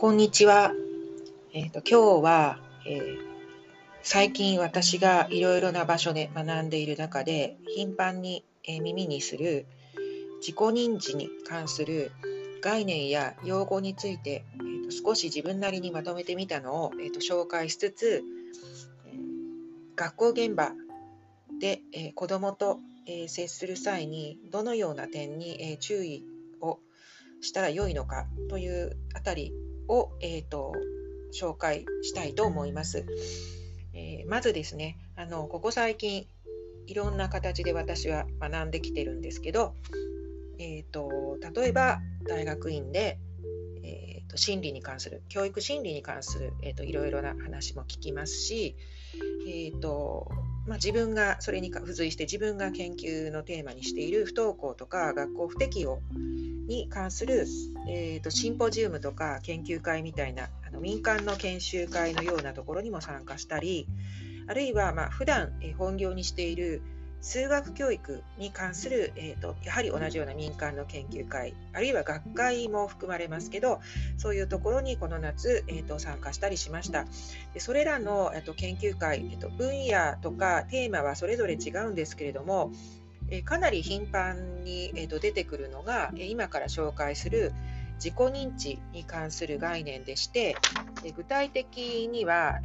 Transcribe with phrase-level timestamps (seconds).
[0.00, 0.72] こんにちは。
[1.52, 3.18] えっ、と今日は、えー
[4.02, 9.66] 最近私がいろいろな場所で学んでいる中で頻繁に、えー耳にする
[10.38, 12.12] 自己認知に関する
[12.62, 18.22] 概念や用語について、えーと少し自分なりにまとめてみたのを、えーと紹介しつつ、
[19.96, 20.72] 学校現場
[21.60, 26.24] で、え子どもと、え接する際にどのような点に、え注意
[26.62, 26.78] を
[27.42, 29.52] したら良いのかというあたり
[29.90, 30.72] を、えーと
[31.32, 33.06] 紹介したいと思います。
[33.92, 36.26] えーまずですねあのここ最近
[36.86, 39.74] いろんな形で私は学んできてるんですけど、
[40.58, 43.18] えー、と例えば大学院で、
[43.84, 48.76] えー、と心理に関する教育心理に関する、えー、といろいろな話も聞きますし、
[49.46, 50.28] えーと
[50.66, 56.00] まあ、自分がそれに付随して自分が研究のテーマにしている不登校とか学校不適応
[56.70, 57.46] に関する、
[57.88, 63.88] えー、とシンポジウムとか研究会みたいなあの民間の研修会のようなところにも参加したり
[64.46, 66.80] あるいはまあ普段え本業にしている
[67.22, 73.80] 数学教育に関する、えー、とやはり同じような民間の研究会あるいは学会も含まれますけど
[74.16, 77.04] そういうところにこの夏、えー、と参加したりしました。
[77.52, 82.70] でそれらの、えー、と研究会、えー、と分野とかテーマはそれぞれ違うんですけれども
[83.44, 87.52] かなり頻繁に、出てくるのが、今から紹介する
[87.96, 90.56] 自己認知に関する概念でして、
[91.16, 92.60] 具体的には、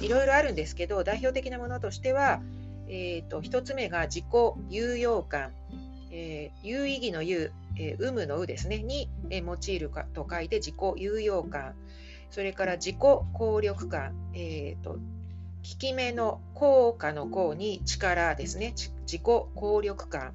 [0.00, 2.40] いろいろあるんですけど代表的なものとしては、
[2.88, 4.24] えー、と1つ目が自己
[4.68, 5.52] 有用感、
[6.10, 8.78] えー有意義の有、えー有無の有ですね。
[8.78, 11.74] に、えー用いるかと書いて自己有用感。
[12.30, 14.98] それから自己効力感、えー、と
[15.62, 18.72] 効き目の効果の効に力ですね。
[18.76, 20.34] 自己効力感。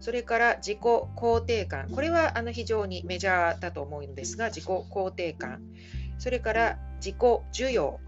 [0.00, 1.90] それから自己肯定感。
[1.90, 5.62] これはあの非常にメジャーだと思うんですが自己肯定感。
[6.18, 7.16] それから自己
[7.52, 8.00] 需要。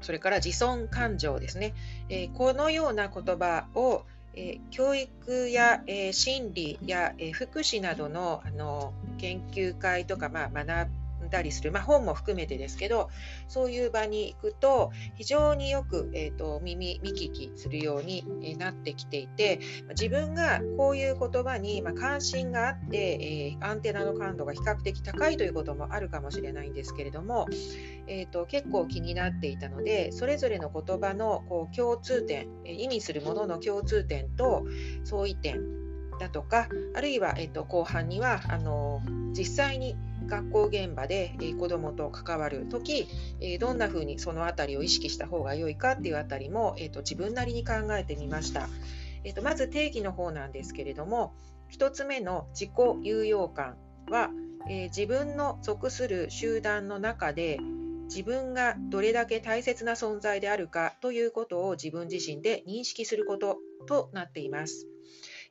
[0.00, 1.74] それから自尊感情ですね、
[2.08, 10.88] えこのような言葉を、え教育や、え心理や、え福祉などのあの研究会とか、まあ、学
[11.28, 13.10] んだりする、まあ、本も含めてですけど
[13.46, 18.24] そういう場に行くと非常によく、えーと耳見聞きするように
[18.58, 27.46] なってきていて自分がこういう言葉に、まあ、関心があって、えーアンテナの感度が比較的高いということもあるかもしれないんですけれども、
[28.06, 34.64] えーと結構気になっていたのでそれぞれの言葉のこう共通点意味するものの共通点と
[35.04, 35.60] 相違点
[36.18, 39.02] だとかあるいは、えーと後半にはあの
[39.32, 39.96] 実際に
[40.28, 43.08] 学校現場で、え子どもと関わるとき、
[43.40, 48.68] えどんなふうにそのあたりを意識した方が良いかっていうあたりも、えーと自分なりに考えてみました。
[49.24, 51.34] えーとまず定義の方なんですけれども
[51.72, 52.70] 1つ目の自己
[53.02, 53.76] 有用感
[54.10, 54.30] は、
[54.68, 57.58] えー自分の属する集団の中で
[58.04, 64.86] 自分がどれだけ大切な存在であるかということを自分自身で認識することとなっています。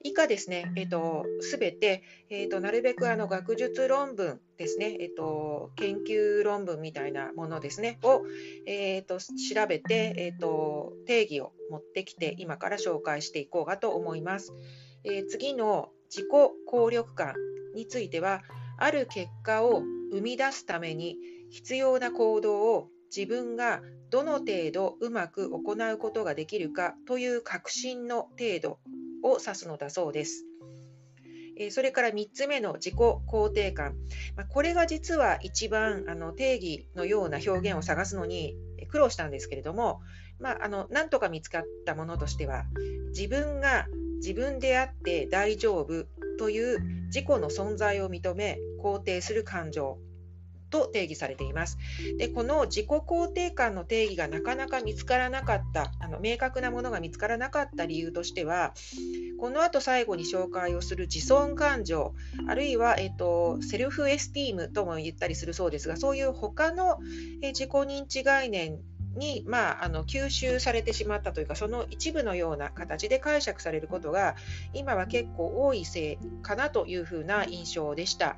[0.07, 8.23] 以下ですね、えっと、すべて、えっと、なるべくあの学術論文ですね、えっと、研究論文みたいなものですね、を、
[8.66, 9.28] えっと、調
[9.67, 14.53] べて、えっと、定義を持ってきて、今から紹介していこうかと思います。
[15.03, 16.29] えー次の自己
[16.66, 17.35] 効力感
[17.75, 18.41] については、
[18.78, 21.17] ある結果を生み出すために
[21.50, 28.79] 必要な行動を自分がどの程度うまく行うことができるかという確信の程度
[29.23, 30.45] を指すのだそうです。
[31.72, 33.95] それから3つ目の自己肯定感、
[34.50, 38.55] これが実は一番あの定義のような表現を探すのに
[38.89, 40.01] 苦労したんですけれども、
[40.39, 42.66] まあ、あのなんとか見つかったものとしては
[43.09, 46.05] 自分が自分であって大丈夫
[46.38, 49.97] という自己の存在を認め肯定する感情
[50.69, 51.78] と定義されています。
[52.17, 58.73] でこの自己肯定感の定義がなかなか見つからなかったあの明確なものが見つからなかった理由としては
[59.40, 62.14] この後最後に紹介をする自尊感情
[62.47, 66.97] あるいは、えっと、セルフエスティームとも言ったりするそうですがそういう他の
[67.41, 68.79] え自己認知概念
[69.17, 74.35] に、まあ、あの吸収されてしまったというかその一部のような形で解釈されることが
[74.73, 78.37] 今は結構多いせいかなというふうな印象でした。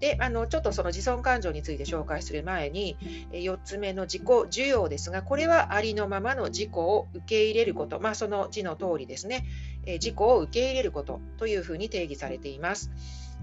[0.00, 2.96] であのちょっとその自尊感情について紹介する前に
[3.32, 9.44] 4つ目の自己需要ですがこれはありのままの自己を受け入れること、まあ、その字の通りですね
[9.86, 12.90] え自己を受け入れることというふうに定義されています。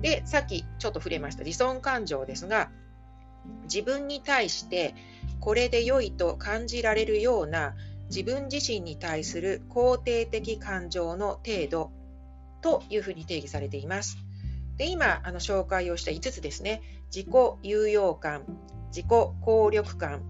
[0.01, 2.69] でさっきちょっと触れました自尊感情ですが
[3.63, 4.95] 自分に対して
[5.39, 7.75] これで良いと感じられるような
[8.09, 11.91] 自分自身に対する肯定的感情の程度
[12.61, 14.17] というふうに定義されています。
[14.77, 16.81] で今あの紹介をした5つですね
[17.13, 17.33] 自己
[17.63, 18.43] 有用感
[18.89, 19.05] 自己
[19.41, 20.21] 効力感、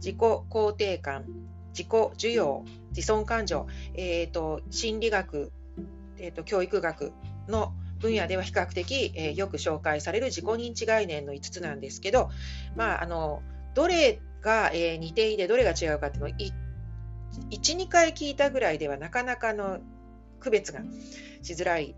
[0.00, 1.24] 自己肯定感、
[1.72, 5.52] 自己需要、自尊感情、えーと、心理学、
[6.18, 7.12] えーと、教育学
[7.48, 12.30] の分野では比較的、えー、よく紹介される自己認知概念の5つなんですけど、
[12.76, 13.42] まあ、あの
[13.74, 16.52] どれが、えー、似ていてどれが違うかっていうのを1、
[17.50, 19.78] 2回聞いたぐらいではなかなかの
[20.40, 20.80] 区別が
[21.42, 21.94] しづらい。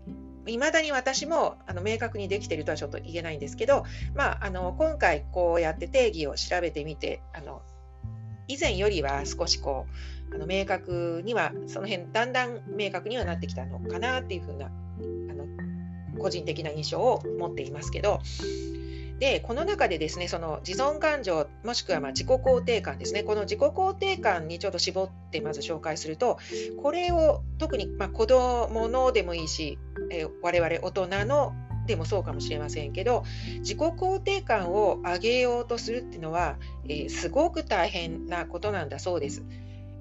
[0.47, 3.83] いまだに私もあの明確にできているとはちょっと言えないんですけど、
[4.15, 7.61] まあ、あの今回こうやって定義を調べてみてあの
[8.47, 9.85] 以前よりは少しこ
[10.31, 14.71] うあの明確にはその辺だんだん明確にはなってきたのかなっていうふうな
[16.19, 18.19] 個人的な印象を持っていますけど
[19.19, 26.39] でこの中でですねその自尊感情もしくはま自己肯定感ですねこの自己肯定感にちょっと絞ってまず紹介すると
[26.81, 29.77] これを特にま子供のでもいいし、
[30.09, 31.53] えー、我々大人の
[31.85, 33.23] でもそうかもしれませんけど
[33.59, 36.57] 自己肯定感を上げようとするっていうのは、
[36.87, 39.43] えー、すごく大変なことなんだそうです。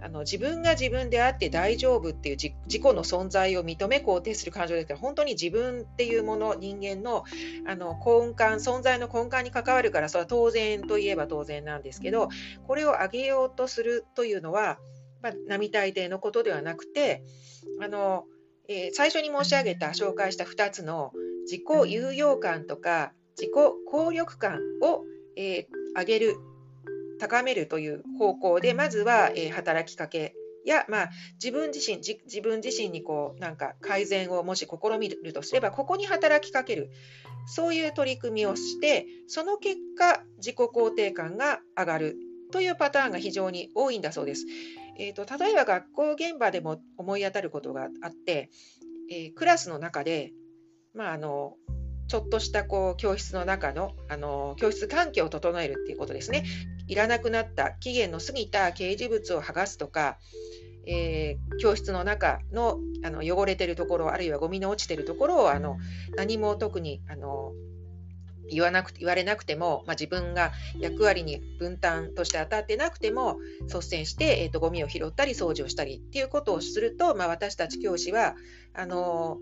[0.01, 7.25] あの自分が自分であって大丈夫っていう自己の存在を認め肯定する感情ですから本当に自分っていうもの人間の
[7.67, 12.29] あの根幹存在の根幹に関わるからそれは当然といえば当然なんですけど
[12.67, 14.79] これを上げようとするというのは、
[15.23, 17.25] まあ、並大抵のことではなくて
[17.81, 18.25] あの、
[18.69, 21.13] えー、最初に申し上げた紹介した2つの
[21.43, 23.53] 自己有用感とか自己
[23.91, 25.05] 効力感を、
[25.37, 26.37] えー、上げる
[27.19, 30.35] 高めるという方向で、まずは、えー、働きかけ
[30.69, 31.11] や、まあ、
[31.43, 36.91] 自分自身自分自身にこうなんか改善をもし試みるとすればここに働きかける
[37.47, 42.17] そういう取り組みをしてその結果自己肯定感が上がる
[42.53, 44.47] というパターンが非常に多いんだそうです。
[44.99, 48.51] えーと、例えば学校現場でも思い当たることがあって、
[49.11, 50.33] えー、クラスの中で、
[50.95, 51.55] まあ、あの
[52.09, 56.45] ちょっとしたこう教室の中のあの教室環境を整えるっていうことですね。
[56.89, 60.19] いらなくなった期限の過ぎた掲示物を剥がすとか、
[60.87, 65.77] えー、教室の中のあの汚れてるところあるいはゴミの落ちてるところをあの
[66.17, 67.53] 何も特にあの
[68.51, 78.35] 言わなく言われなくても、まあ、自分が役割に分担として当たってなくても率先して、えーと、ゴミを拾ったり掃除をしたりっていうことをすると、まあ、私たち教師は
[78.75, 79.39] あの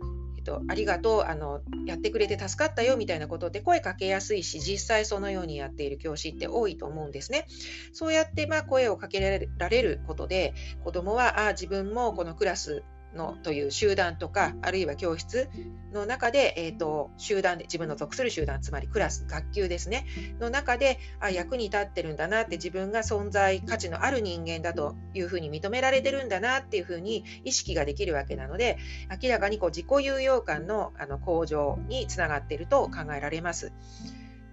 [0.46, 7.46] と、ありがとうあの、やってくれて助かったよみたいなことって声かけやすいし、実際そのようにやっている教師って多いと思うんですね。
[7.92, 10.54] そうやってまあ声をかけられることで、
[10.84, 12.84] 子どもはあ自分もこのクラス
[13.16, 15.48] のという集団とか、あるいは教室
[15.92, 20.06] の中で、えーと、集団で、自分の属する集団、つまりクラス、学級ですね、
[20.38, 28.78] の中であ役に立ってるんだなって、自分が存在価値のある人間だというふうに認められてるんだなっていうふうに意識ができるわけなので、
[29.22, 33.72] 明らかにこう自己有用感のあの向上につながっていると考えられます。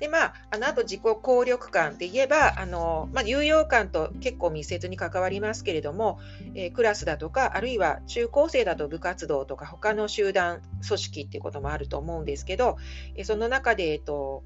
[0.03, 6.19] でまあ、あのあと自己効力感で言えばあの、まあ、有用感と結構密接に関わりますけれども、
[6.55, 12.75] えー、クラスだとかあるいは中高生だと部活動とか他の集団組織っていうこともあると思うんですけど、
[13.15, 14.43] えー、その中で、えーと、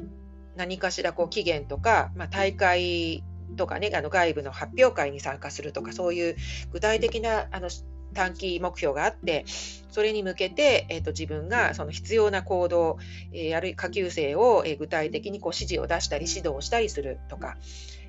[0.56, 3.24] 何かしらこう期限とか、まあ、大会
[3.56, 6.36] とかねあの外部の発表会に参加するとかそういう
[6.72, 7.72] 具体的なあの
[8.14, 9.46] 短期目標があって、
[9.92, 12.98] それに向けて、えーと、自分がその必要な行動、
[13.34, 17.58] えー、あるいは下級生を、えー、具体的にこう指示を出したり指導をしたりするとか、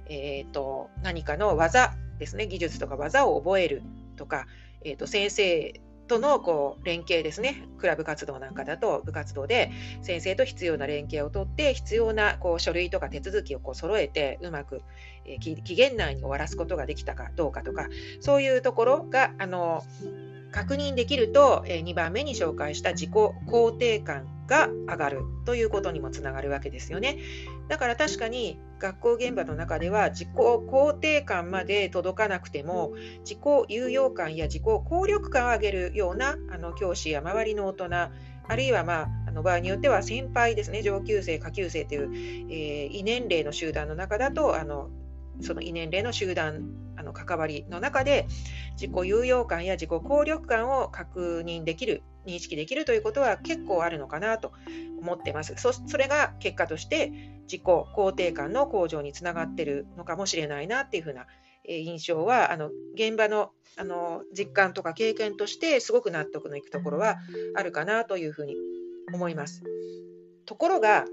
[0.09, 3.83] えーと、何かの技ですね、技術とか技を覚える
[4.17, 4.47] とか、
[4.85, 9.71] えーと先生とのこう連携ですね、クラブ活動なんかだと部活動で
[10.03, 14.83] 先生と必要な連携をとって必要なこう書類とか手続きをこう揃えてうまく、
[15.25, 17.87] え、期限内に終わらすことができたかどうかとか
[18.21, 19.85] そういうところがあの
[20.51, 27.19] 確認できると、え、2番目に紹介した自己肯定感が上がるということにもつながるわけですよね。
[27.69, 33.39] だから確かに学校現場の中では自己肯定感まで届かなくても自己
[33.69, 37.89] 有用感や自己効力感を上げるようなあの教師や周りの大人
[38.51, 42.11] あるいは、まあ、あの場合によっては先輩ですね上級生下級生という、
[42.51, 44.89] えー、異年齢の集団の中だとあの
[45.43, 48.27] その異年齢の集団の関わりの中で
[48.81, 54.53] 自己有用感や自己効力感を確認できる認識できるということは結構あるのかなと
[55.01, 55.55] 思ってます。
[55.57, 57.11] そそれが結果として
[57.43, 61.27] 自己肯定感の向上につながってるのかもしれないなっていうふうな
[61.65, 67.19] 印象はあの現場のあの実感とか経験としてすごく納得のいくところは
[67.55, 68.57] あるかなというふうに
[69.13, 69.63] 思います。
[70.47, 71.05] ところが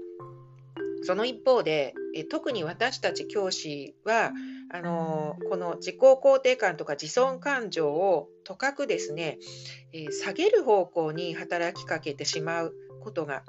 [1.02, 4.32] その一方でえ特に私たち教師は
[4.70, 9.38] あのこの自己肯定感とか自尊感情をとかくですね、
[9.92, 13.44] え、下げる方向に働きかけてしまうことが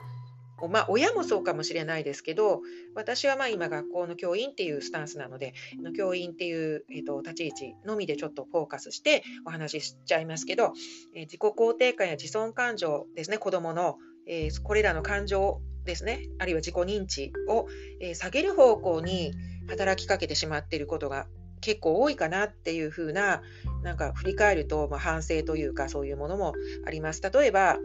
[0.71, 2.61] まあ、親もそうかもしれないですけど
[2.95, 5.53] 私はまあ今学校の教員っていうスタンスなので
[5.95, 10.73] 教員っていう、えーと、立ち位置のみでちょっとフォーカスしてお話ししちゃいますけど、
[11.13, 17.67] え、自己肯定感や自尊感情ですね子どもの、え、これらの感情ですねあるいは自己認知を、
[17.99, 19.33] え、下げる方向に
[19.67, 21.25] 働きかけてしまっていることが
[21.61, 23.41] 結構多いかなっていうふうな
[23.81, 26.53] なんか振り返ると、まあ、反省というかそういうものも
[26.85, 27.21] あります。
[27.21, 27.77] 例えば、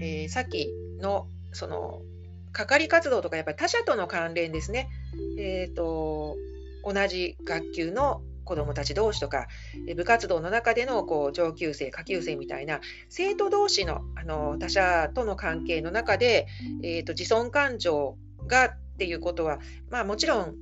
[0.00, 0.68] えー、さっき
[1.00, 2.02] のその
[2.52, 4.88] 係活動とかやっぱり他者との関連ですね、
[5.38, 6.36] えーと、
[6.84, 9.48] 同じ学級の子どもたち同士とか
[9.96, 16.46] 部活動の中でのこう上級生下級生みたいな生徒同士のあの他者との関係の中で、
[16.82, 19.58] えーと自尊感情がっていうことは、
[19.90, 20.54] まあ、もちろん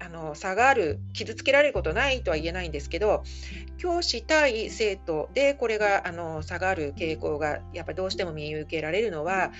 [0.00, 3.24] あの差がある傷つけられることないとは言えないんですけど
[3.78, 9.50] 教師対生徒でこれがあの差がある傾向がやっぱりどうしても見受けられるのは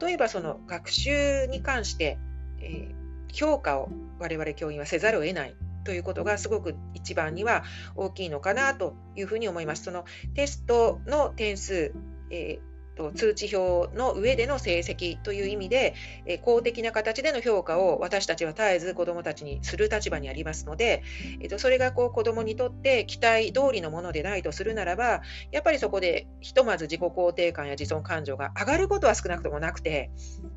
[0.00, 2.18] 例えばその学習に関して、
[2.60, 3.88] えー、評価を
[4.20, 5.56] 我々教員はせざるを得ない。
[5.88, 7.64] ということがすごく一番には
[7.96, 9.84] 大きいのかなというふうに思います。
[9.84, 10.04] その
[10.34, 11.94] テストの点数、
[12.30, 12.77] えー
[13.14, 15.94] 通知表の上での成績という意味で、
[16.26, 21.02] え公的な形での評価を私たちは絶えず子どもたちにする立場にありますので、
[21.40, 30.10] えー、とそれがこう子どもにとって期待通りのものでないとするならばやっぱりそこでひとまず自己肯定感や自尊感情が上がることは少なくともなくて、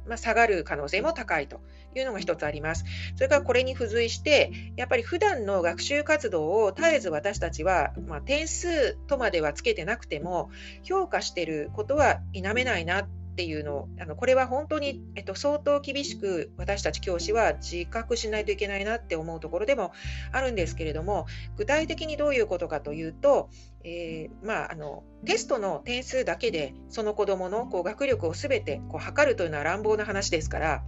[0.08, 1.62] まあ、下がる可能性も高いと
[1.96, 2.86] いうのが一つあります。
[3.16, 10.50] それからこれに付随してやっぱり普段の学習活動を絶えず私たちは、まあ、点数とまではつけてなくても
[10.84, 19.94] 評価していることは否めないなっていうのをあのこれは本当に、えっと、相当厳しく私たち教師は自覚しないといけないなって思うところでも
[20.32, 23.50] あるんですけれども具体的にどういうことかというと、
[23.84, 30.84] えー、まあ、あのテストの点数だけでその子どものこう学力を全てこう測るというのは乱暴な話ですから。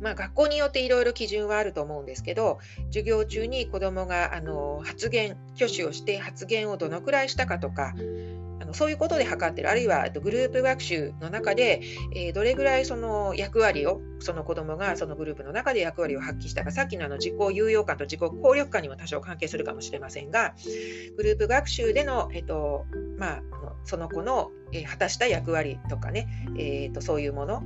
[0.00, 7.94] まあ、学校によっていろいろ基準はあると思うんですけど授業中に子どもがあの発言挙手をして発言をどのくらいしたかとか
[8.60, 9.70] あのそういうことで測ってる。
[9.70, 11.80] あるいはグループ学習の中で、
[12.14, 16.70] えー、どれぐらいその役割をその子どもがそのグループの中で役割を発揮したか。
[16.70, 20.54] さっきのあの自己有用感と自己効力感にも多少関係するかもしれませんが
[21.16, 22.86] グループ学習での、えーと
[23.18, 23.42] まあ、
[23.84, 27.62] その子の、えー、果たした役割とかね、えーとそういうもの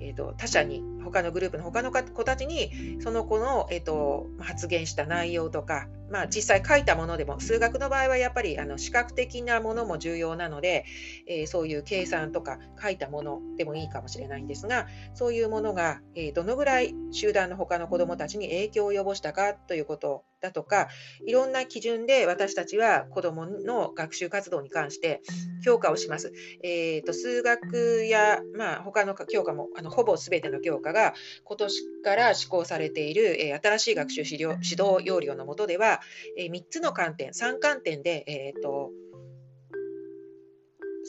[0.00, 10.84] えーと、他者に他のグループの他の子たちにその子の、えーと、発言した内容とか、まあ、実際書いたものでも数学の場合はやっぱりあの視覚的なものも重要なので、
[11.26, 20.88] えー、そういう計算とか書いたものでもいいかもしれないんですがそういうものが、えー、どのぐらい集団の他の子どもたちに影響を及ぼしたかということだとか
[21.26, 25.20] いろんな基準で私たちは子どもの学習活動に関して
[25.64, 26.32] 評価をします。
[26.62, 31.14] えーと、数学や、まあ、他の教科もあのほぼ全ての教科が
[31.44, 36.00] 今年から施行されている、え、新しい学習指導指導要領のもとでは、
[36.36, 38.90] え、3つの観点3観点で、えーと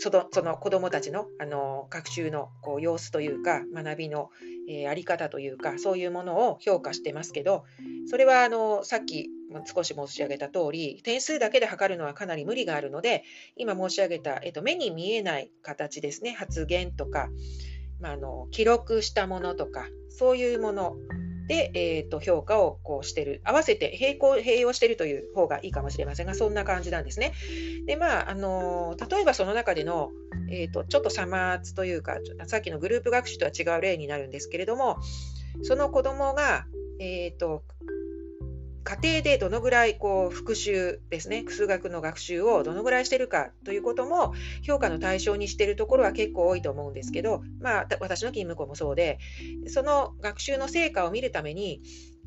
[0.02, 4.30] そのその子どもたちのあの学習のこう様子というか学びの、
[4.70, 7.66] え、あり方というかそういうものを評価してますけど
[8.08, 9.30] それはあのさっき
[9.66, 13.26] 少し申し上げた通り点数だけで測るのはかなり無理があるので
[13.58, 17.28] 今申し上げた、えっと、目に見えない形ですね発言とか、
[18.00, 20.96] まあ、あの記録したものとかそういうもの
[21.50, 27.34] で、えーと、評価をこうしてる、合わせて並行、併用してるという方がいいかもしれませんが、そんな感じなんですね。
[27.88, 30.12] で、まあ、あの例えばその中での、
[30.52, 34.98] えーと、ちょっとさまつというか、さっきのグループ学習とは違う例になるんですけれども、
[35.64, 36.68] その子どもが、
[37.00, 37.64] えーと
[38.90, 49.20] 家庭でどのぐらいこう復習ですね、数学の学習をどのぐらいしてるかということも評価の対象にしてるところは結構多いと思うんですけど、まあ、私の勤務校もそうで、
[49.68, 51.84] その学習の成果を見るために、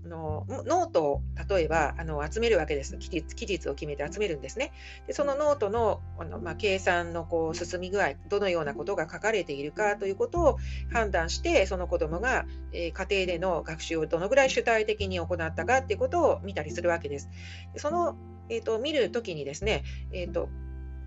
[0.08, 4.72] のノートを例えばあの集めるわけです期日期日を決めて集めるんですね。
[5.06, 10.58] でそのノートのあの、まあ、計算のこう進み具合どのようなことが書かれているかということを
[10.92, 17.28] 判断してその子どもが、えー、家庭での学習をどのぐらい主体的に行ったかということを見たりするわけです。
[17.72, 18.16] でその、
[18.48, 20.48] えーと、見るときにですね、えーと、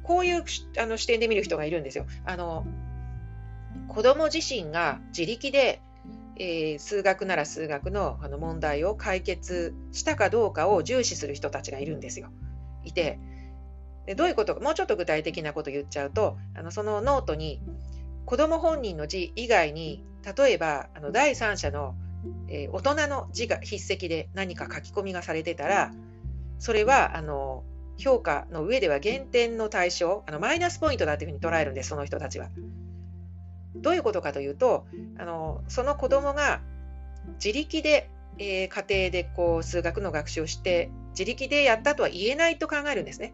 [0.03, 0.43] こういう
[0.79, 2.05] あの視点で見る人がいるんですよ。
[2.25, 2.65] あの
[3.87, 5.81] 子ども自身が自力で
[6.37, 12.29] えー、数学なら数学のあの問題を解決したかどうかを重視する人たちがいるんですよ。
[12.83, 13.19] いて
[14.05, 17.61] でどういうことかもうちょっと具体的なこと言っちゃうとあのそのノートに
[18.25, 20.03] 子ども本人の字以外に
[20.37, 21.95] 例えばあの第三者の、
[22.47, 25.91] えー、大人の字が筆跡で何か書き込みがされてたら
[26.59, 27.63] それはあの
[27.97, 32.49] 評価の上では減点の対象あのマイナスポイントだというふうに捉えるんですその人たちは。
[33.75, 34.85] どういうことかというと
[35.17, 36.61] あのその子どもが
[37.43, 43.33] 自力で、えー、家庭でこう数学の学習をして自力でやったとは言えないと考えるんですね。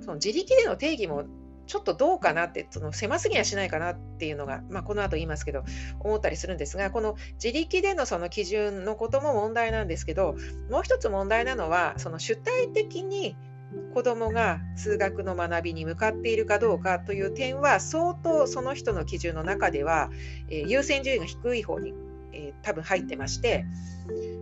[0.00, 1.24] その自力での定義も
[1.66, 5.62] ちょっとどうかなってその狭すぎやしないかなっていうのが、まあ、この後言いますけど
[6.00, 10.34] 思ったりするんですがこの自力でのその基準のことも問題なんですけど
[10.68, 13.36] もう一つ問題なのはその主体的に
[13.94, 20.10] 子どもが数学の学びに向かっているかどうかという点は相当その人の基準の中では、
[20.48, 21.94] え、優先順位が低い方に、
[22.32, 23.64] え、多分入ってまして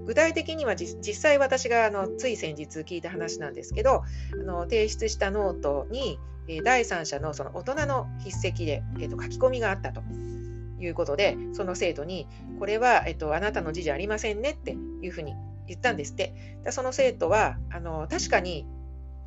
[0.06, 6.18] 具体的には実際私があのつい先日聞いた話なんですけどあの提出したノートに
[6.64, 10.02] 第三者のその大人の筆跡で、えー、と書き込みがあったと
[10.80, 12.26] いうことで、その生徒に、
[12.58, 15.34] これは、えー、とあなたの字じゃありませんねっていうふうに
[15.66, 16.58] 言ったんですって。
[16.70, 18.66] その生徒はあの確かに、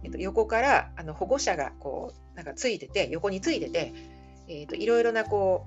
[0.03, 3.93] えー、と横からあの保護者がこうなんかついてて、横についてて、
[4.47, 5.65] えー、といろいろなこ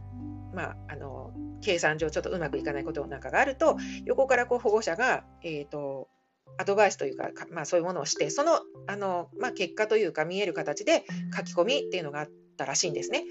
[0.52, 1.30] う、まあ、あの
[1.62, 6.08] 計算上ちょっとうまくいかないことなんかがあると、横からこう保護者が、えーと
[6.56, 11.04] アドバイスというか、まあ、そういうものをして、そのあの、まあ、結果というか見える形で
[11.36, 13.24] 書き込みっていうのがあったらしいんですね。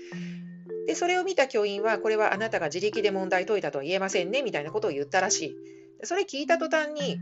[0.87, 5.55] で、それを見た教員は、これはあなたが自力で問題解いたとは言えませんねみたいなことを言ったらしい。
[6.03, 7.17] それ聞いた途端に、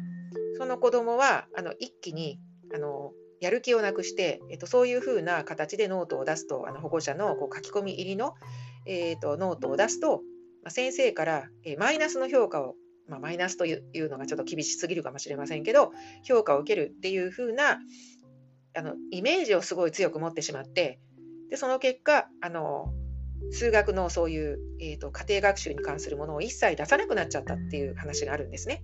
[0.57, 2.39] その子供はあの一気に
[2.73, 3.11] あの
[3.41, 8.35] やる気をなくして、えっと、そういうふうな形でノートを出すと、あの保護者のこう書き込み入りの、
[8.85, 10.21] えーと、ノートを出すと、
[10.63, 12.75] まあ、先生から、えマイナスの評価を
[13.07, 15.91] まあ、マイナスというのがちょっと厳しすぎるかもしれませんけど
[16.23, 17.77] 評価を受けるっていう風な
[18.73, 20.99] あのイメージをすごい強く持ってしまって
[21.49, 22.93] でその結果あの
[23.51, 28.83] 数学のそういう、えーと、家庭学習に関するものを一切出さなくなっちゃったっていう話があるんですね。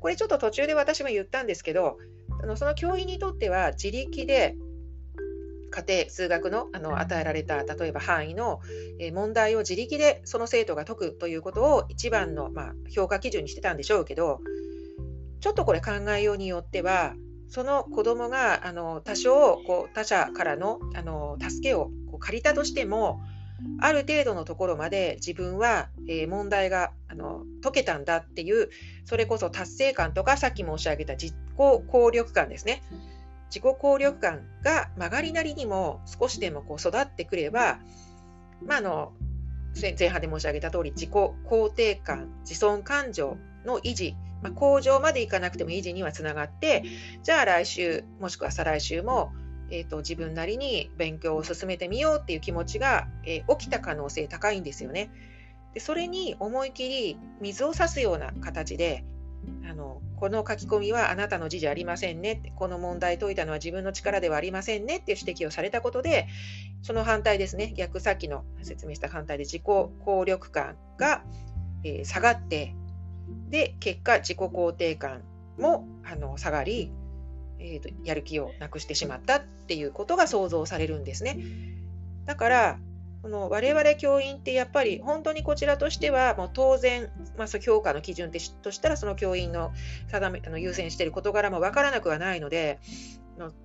[0.00, 1.96] これちょっと途中で私も言ったんですけど
[2.42, 4.56] あのその教員にとっては自力で
[5.70, 8.60] 家庭数学のあの与えられた例えば範囲の、
[9.12, 14.40] 問題を自力でその生徒が解くということを一番の、まあ、評価基準にしてたんでしょうけど
[15.40, 17.14] ちょっとこれ考えようによっては
[17.48, 23.20] その子どもがあの多少こう他者からのあの助けをこう借りたとしても
[23.80, 28.70] ある程度のところまで自分は、え、問題があの解けたんだっていう
[29.04, 32.82] それこそ達成感とかさっき申し上げた実行効力感ですね。
[33.54, 37.80] 自己効力感が曲がりなりにも少しでもこう育ってくれば、
[38.64, 39.12] まあ、あの
[39.78, 46.84] 前半で申し上げた通り自己肯定感自尊感情の維持、まあ、向上までいかなくても維持にはつながって
[47.22, 49.32] じゃあ来週もしくは再来週も、
[49.72, 55.10] えーと、自分なりに勉強を進めてみようっていう気持ちが、えー、起きた可能性高いんですよね。
[55.72, 59.04] でそれに思い切り水を差すような形で
[59.68, 62.52] あのこの書き込みはあなたの字じゃありませんね。
[62.54, 64.98] この問題解いたのは自分の力ではありませんね。
[64.98, 66.28] っていう指摘をされたことで
[66.82, 67.72] その反対ですね。
[67.74, 71.24] 逆さっきの説明した反対で自己効力感が、
[71.82, 72.74] えー、下がって
[73.48, 75.22] で結果自己肯定感
[75.58, 76.92] もあの下がり、
[77.62, 81.38] えーとやる気をなくしてしまったっていうことが想像されるんですね。
[82.26, 82.78] だから
[83.22, 89.70] この我々教員ってやっぱり本当にこちらとしてはもう当然、まあ、評価の基準としたらその教員の
[90.08, 92.80] 定めあの優先している事柄も分からなくはないので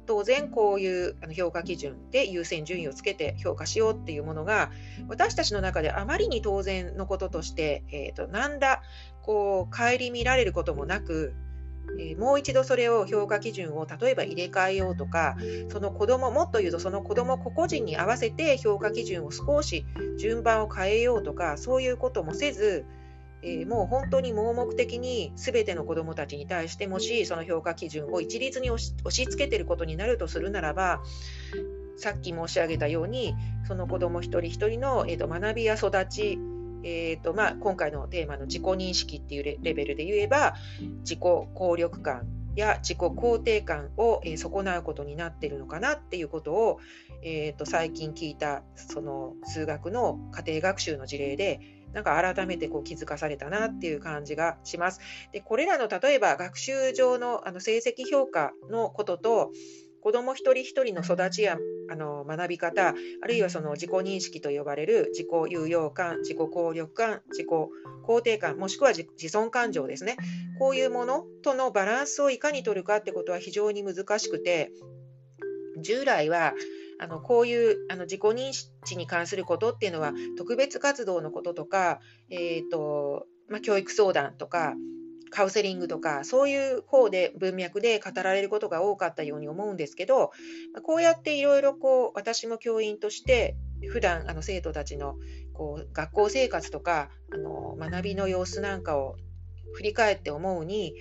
[0.05, 4.71] 当然こういう評価基準で優先順位をつけて評価しようっていうものが
[5.07, 8.81] 私たちの中であまりに当然のこととして、えーと、何ら
[9.23, 11.33] こう顧みられることもなく
[11.99, 15.35] え、もう一度それを評価基準を例えば入れ替えようとか
[15.69, 19.85] その子どももっと言うとその子ども個々人に合わせて評価基準を少し
[20.17, 22.85] 順番を変えようとかそういうこともせず、
[23.41, 31.01] え、もう本当に盲目的に全ての子どもたちに対してもしその評価基準を一律に押し付けてることになるとするならば
[31.97, 33.35] さっき申し上げたように
[33.67, 36.37] その子ども一人一人の、えーと学びや育ち
[36.87, 40.55] えーとまあ、今回のテーマの自己認識っていうレベルで言えば
[41.01, 46.79] 自己効力感や自己肯定感を、え、損なうことになってるのかなっていうことを、
[47.21, 51.59] えーと、最近聞いたその数学の家庭学習の事例で
[51.93, 55.01] なんか改めてこう気づかされたなっていう感じがします。
[55.33, 59.51] でこれらの例えば学習上のあの成績評価のことと
[60.07, 61.57] 子ども一人一人の育ちや
[61.91, 67.47] あの学び方あるいはその自己認識と呼ばれる自己有用感自己効力感自己
[68.07, 70.15] 肯定感もしくは自尊感情ですね。
[70.59, 74.71] こういうものとのバランスをいかに取るかってことは非常に難しくて
[75.81, 76.53] 従来は
[77.01, 78.53] あのこういうあの自己認
[78.85, 84.73] 知に関することっていうのは特別活動のこととか、えーとまあ、教育相談とか
[85.29, 90.31] カウンセリングとかそういう方で文脈で語られることが多かったように思うんですけど
[90.83, 93.55] こうやっていろいろこう私も教員として
[93.89, 95.15] 普段あの生徒たちの
[95.53, 99.17] こう学校生活とかあの学びの様子なんかを
[99.73, 100.93] 振り返って思うに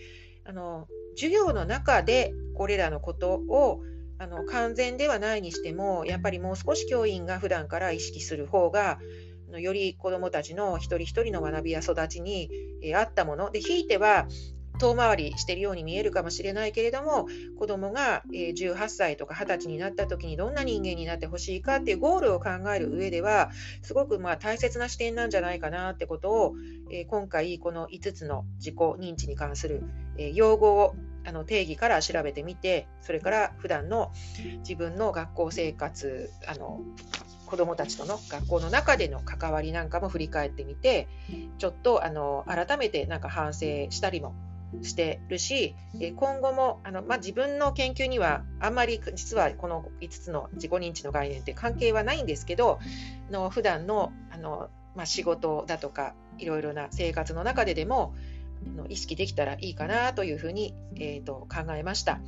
[0.44, 3.80] あの授業の中でこれらのことを
[4.18, 8.98] あの完全ではないにしてもやっぱりもう少し教員が普段から意識する方が
[9.52, 12.50] より子どもたちの一人一人の学びや育ちに、
[12.82, 13.50] え合ったもの。
[13.50, 14.26] でひいては
[14.78, 17.26] 遠回りしているように見えるかもしれないけれども
[17.58, 23.50] 子どもが18歳とか20歳になった時にどんな人間になってほしいかっていうゴールを考える上では
[23.82, 26.54] すごくまあ大切な視点なんじゃないかなってことを
[27.08, 29.82] 今回この5つの自己認知に関する
[30.34, 34.12] 用語をあの定義から調べてみてそれから普段の
[34.58, 36.82] 自分の学校生活あの
[37.46, 41.08] 子どもたちとの学校の中での関わりなんかも振り返ってみて
[41.58, 44.34] ちょっとあの改めてなんか反省したりも
[44.82, 45.74] してるし
[46.16, 52.78] 今後もあの、まあ、自分の研究にはあんまり実はこの5つの自己認知の概念って関係はないんですけど
[53.30, 58.14] の普段のあの、まあ、仕事だとかいろいろな生活の中ででも
[58.88, 62.20] 意識できたらいいかなというふうに、えーと、考えました。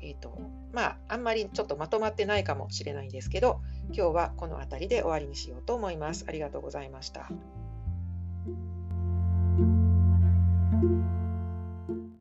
[0.00, 0.38] えーと
[0.72, 3.60] まあ、あんまりちょっとまとまってないかもしれないんですけど
[3.92, 6.24] 今日はこの辺りで終わりにしようと思います。
[6.28, 7.28] ありがとうございました。